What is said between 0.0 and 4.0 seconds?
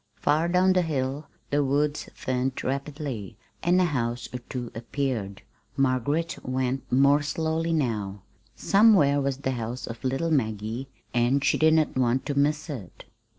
Far down the hill the woods thinned rapidly, and a